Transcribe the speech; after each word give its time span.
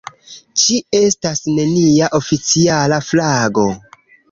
Ĝi 0.61 0.77
estas 0.99 1.43
nenia 1.59 2.09
oficiala 2.21 3.01
flago. 3.13 3.71